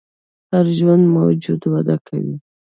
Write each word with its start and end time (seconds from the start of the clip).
هر 0.51 0.65
ژوندی 0.77 1.07
موجود 1.15 1.61
وده 1.73 1.95
کوي 2.07 2.35